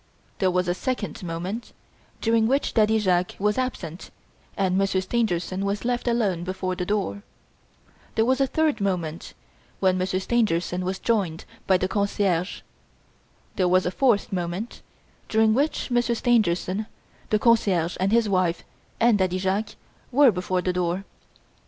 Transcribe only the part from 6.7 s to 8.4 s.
the door. There